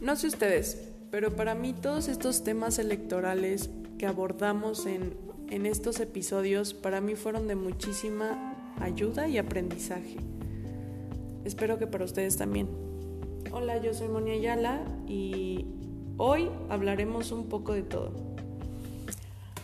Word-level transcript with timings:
No 0.00 0.14
sé 0.14 0.28
ustedes, 0.28 0.92
pero 1.10 1.34
para 1.34 1.56
mí 1.56 1.72
todos 1.72 2.06
estos 2.06 2.44
temas 2.44 2.78
electorales 2.78 3.68
que 3.98 4.06
abordamos 4.06 4.86
en, 4.86 5.16
en 5.50 5.66
estos 5.66 5.98
episodios, 5.98 6.72
para 6.72 7.00
mí 7.00 7.16
fueron 7.16 7.48
de 7.48 7.56
muchísima 7.56 8.74
ayuda 8.80 9.26
y 9.26 9.38
aprendizaje. 9.38 10.16
Espero 11.44 11.78
que 11.78 11.88
para 11.88 12.04
ustedes 12.04 12.36
también. 12.36 12.68
Hola, 13.50 13.78
yo 13.82 13.92
soy 13.92 14.08
Monia 14.08 14.34
Ayala 14.34 14.84
y 15.08 15.66
hoy 16.16 16.48
hablaremos 16.68 17.32
un 17.32 17.48
poco 17.48 17.72
de 17.72 17.82
todo. 17.82 18.12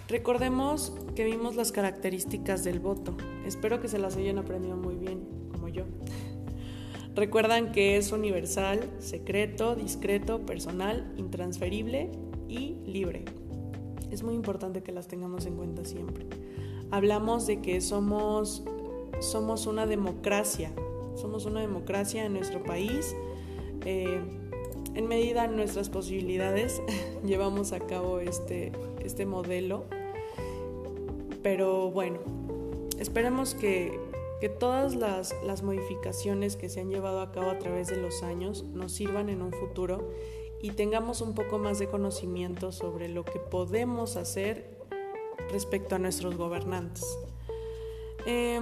Recordemos 0.09 0.93
que 1.15 1.25
vimos 1.25 1.55
las 1.55 1.71
características 1.71 2.65
del 2.65 2.81
voto. 2.81 3.17
Espero 3.47 3.81
que 3.81 3.87
se 3.87 3.99
las 3.99 4.17
hayan 4.17 4.39
aprendido 4.39 4.77
muy 4.77 4.97
bien, 4.97 5.21
como 5.53 5.69
yo. 5.69 5.85
Recuerdan 7.15 7.71
que 7.71 7.97
es 7.97 8.11
universal, 8.11 8.91
secreto, 8.99 9.77
discreto, 9.77 10.45
personal, 10.45 11.13
intransferible 11.17 12.11
y 12.49 12.77
libre. 12.87 13.25
Es 14.11 14.25
muy 14.25 14.35
importante 14.35 14.83
que 14.83 14.91
las 14.91 15.07
tengamos 15.07 15.47
en 15.47 15.57
cuenta 15.57 15.85
siempre. 15.85 16.27
Hablamos 16.91 17.47
de 17.47 17.61
que 17.61 17.81
somos, 17.81 18.65
somos 19.21 19.67
una 19.67 19.87
democracia, 19.87 20.73
somos 21.15 21.47
una 21.47 21.61
democracia 21.61 22.25
en 22.25 22.33
nuestro 22.33 22.65
país. 22.65 23.15
Eh, 23.85 24.21
en 24.95 25.07
medida 25.07 25.47
de 25.47 25.55
nuestras 25.55 25.91
posibilidades 25.91 26.83
llevamos 27.25 27.73
a 27.73 27.81
cabo 27.81 28.19
este, 28.19 28.73
este 29.05 29.25
modelo. 29.25 29.85
Pero 31.43 31.91
bueno, 31.91 32.19
esperemos 32.99 33.55
que, 33.55 34.01
que 34.45 34.51
todas 34.51 34.95
las, 34.95 35.35
las, 35.47 35.63
modificaciones 35.63 36.57
que 36.57 36.69
se 36.69 36.83
han 36.83 36.91
llevado 36.91 37.23
a 37.23 37.33
cabo 37.33 37.49
a 37.49 37.59
través 37.59 37.89
de 37.89 37.97
los 37.97 38.23
años 38.23 38.63
nos 38.75 38.93
sirvan 38.93 39.31
en 39.31 39.41
un 39.41 39.53
futuro 39.53 40.11
y 40.61 40.73
tengamos 40.73 41.23
un 41.23 41.35
poco 41.35 41.59
más 41.59 41.79
de 41.79 41.89
conocimiento 41.89 42.71
sobre 42.71 43.09
lo 43.09 43.25
que 43.25 43.39
podemos 43.39 44.17
hacer 44.17 44.77
respecto 45.51 45.95
a 45.95 45.99
nuestros 45.99 46.37
gobernantes. 46.37 47.07
Eh, 48.27 48.61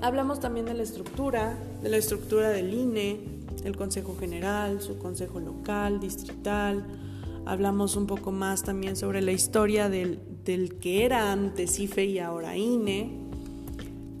hablamos 0.00 0.40
también 0.40 0.64
de 0.64 0.72
la 0.72 0.84
estructura, 0.84 1.54
de 1.82 1.90
la 1.90 1.98
estructura 1.98 2.48
del 2.48 2.72
INE, 2.72 3.20
el 3.62 3.76
Consejo 3.76 4.16
General, 4.18 4.80
su 4.80 4.96
Consejo 4.96 5.38
Local, 5.38 6.00
Distrital. 6.00 6.82
Hablamos 7.44 7.96
un 7.96 8.06
poco 8.06 8.32
más 8.32 8.62
también 8.62 8.96
sobre 8.96 9.20
la 9.20 9.32
historia 9.32 9.90
del, 9.90 10.18
del 10.44 10.78
que 10.78 11.04
era 11.04 11.30
antes 11.30 11.78
IFE 11.78 12.06
y 12.06 12.20
ahora 12.20 12.56
INE. 12.56 13.23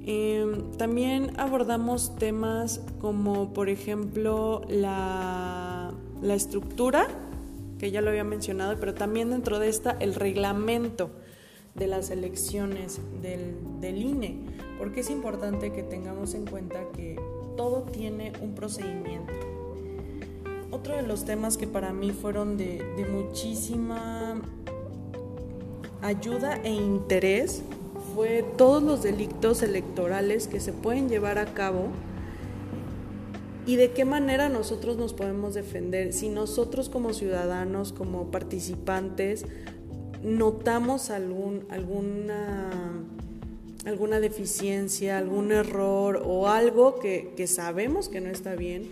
Eh, 0.06 0.62
también 0.76 1.32
abordamos 1.38 2.14
temas 2.16 2.82
como, 3.00 3.54
por 3.54 3.70
ejemplo, 3.70 4.60
la, 4.68 5.94
la, 6.20 6.34
estructura, 6.34 7.06
que 7.78 7.90
ya 7.90 8.02
lo 8.02 8.10
había 8.10 8.24
mencionado, 8.24 8.76
pero 8.78 8.92
también 8.92 9.30
dentro 9.30 9.58
de 9.58 9.68
esta 9.70 9.92
el 9.92 10.14
reglamento 10.14 11.10
de 11.74 11.86
las 11.86 12.10
elecciones 12.10 13.00
del, 13.22 13.56
del 13.80 14.02
INE, 14.02 14.36
porque 14.78 15.00
es 15.00 15.08
importante 15.08 15.72
que 15.72 15.82
tengamos 15.82 16.34
en 16.34 16.44
cuenta 16.44 16.80
que 16.94 17.18
todo 17.56 17.84
tiene 17.84 18.34
un 18.42 18.54
procedimiento. 18.54 19.32
Otro 20.70 20.96
de 20.96 21.02
los 21.02 21.24
temas 21.24 21.56
que 21.56 21.66
para 21.66 21.94
mí 21.94 22.10
fueron 22.10 22.58
de, 22.58 22.84
de 22.96 23.06
muchísima 23.06 24.36
ayuda 26.02 26.60
e 26.62 26.70
interés 26.74 27.62
fue 28.14 28.44
todos 28.56 28.82
los 28.82 29.02
delitos 29.02 29.62
electorales 29.62 30.46
que 30.46 30.60
se 30.60 30.72
pueden 30.72 31.08
llevar 31.08 31.38
a 31.38 31.46
cabo 31.52 31.88
y 33.66 33.76
de 33.76 33.92
qué 33.92 34.04
manera 34.04 34.48
nosotros 34.48 34.96
nos 34.96 35.14
podemos 35.14 35.54
defender. 35.54 36.12
Si 36.12 36.28
nosotros 36.28 36.88
como 36.88 37.12
ciudadanos, 37.12 37.92
como 37.92 38.30
participantes, 38.30 39.46
notamos 40.22 41.10
algún, 41.10 41.66
alguna, 41.70 42.70
alguna 43.84 44.20
deficiencia, 44.20 45.18
algún 45.18 45.50
error 45.50 46.22
o 46.24 46.48
algo 46.48 46.98
que, 47.00 47.32
que 47.36 47.46
sabemos 47.46 48.08
que 48.08 48.20
no 48.20 48.30
está 48.30 48.54
bien, 48.54 48.90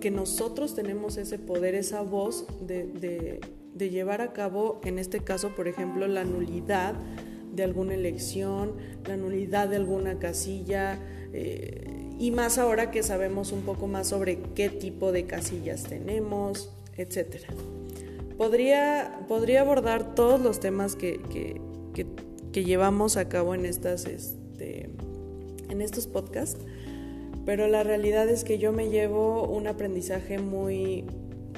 que 0.00 0.10
nosotros 0.10 0.74
tenemos 0.74 1.16
ese 1.16 1.38
poder, 1.38 1.74
esa 1.74 2.02
voz 2.02 2.46
de, 2.60 2.86
de, 2.86 3.40
de, 3.74 3.90
llevar 3.90 4.20
a 4.20 4.32
cabo, 4.32 4.80
en 4.84 4.98
este 4.98 5.20
caso, 5.20 5.54
por 5.56 5.68
ejemplo, 5.68 6.06
la 6.06 6.24
nulidad 6.24 6.94
de 7.60 7.64
alguna 7.64 7.92
elección, 7.92 8.72
la 9.06 9.18
nulidad 9.18 9.68
de 9.68 9.76
alguna 9.76 10.18
casilla, 10.18 10.98
eh, 11.34 12.08
y 12.18 12.30
más 12.30 12.56
ahora 12.56 12.90
que 12.90 13.02
sabemos 13.02 13.52
un 13.52 13.60
poco 13.62 13.86
más 13.86 14.08
sobre 14.08 14.38
qué 14.54 14.70
tipo 14.70 15.12
de 15.12 15.26
casillas 15.26 15.82
tenemos, 15.82 16.72
etcétera. 16.96 17.48
Podría, 18.38 19.26
podría 19.28 19.60
abordar 19.60 20.14
todos 20.14 20.40
los 20.40 20.58
temas 20.58 20.96
que, 20.96 21.20
que, 21.30 21.60
que, 21.92 22.06
que 22.50 22.64
llevamos 22.64 23.18
a 23.18 23.28
cabo 23.28 23.54
en, 23.54 23.66
estas, 23.66 24.06
este, 24.06 24.88
en 25.68 25.82
estos 25.82 26.06
podcasts, 26.06 26.64
pero 27.44 27.68
la 27.68 27.82
realidad 27.82 28.26
es 28.30 28.42
que 28.42 28.56
yo 28.58 28.72
me 28.72 28.88
llevo 28.88 29.46
un 29.46 29.66
aprendizaje 29.66 30.38
muy, 30.38 31.04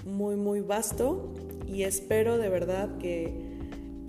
muy, 0.05 0.35
muy 0.35 0.63
vasto 0.63 1.33
y 1.69 1.85
espero 1.85 2.39
de 2.39 2.49
verdad 2.49 2.99
que 2.99 3.52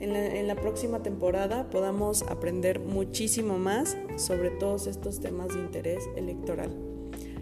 en 0.04 0.48
la, 0.48 0.56
próxima 0.56 1.02
temporada 1.02 1.70
podamos 1.70 2.24
aprender 2.24 2.80
muchísimo 2.80 3.58
más 3.58 3.98
sobre 4.18 4.50
todos 4.50 4.88
estos 4.88 5.20
temas 5.20 5.50
de 5.50 5.60
interés 5.60 6.04
electoral. 6.16 6.72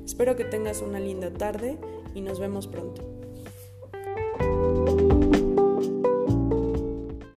Espero 0.05 0.35
que 0.35 0.45
tengas 0.45 0.81
una 0.81 0.99
linda 0.99 1.33
tarde 1.33 1.77
y 2.13 2.22
nos 2.22 2.39
vemos 2.39 2.67
pronto. 2.67 3.21